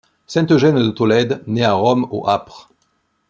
[0.25, 2.71] Saint Eugène de Tolède, né à Rome au apr.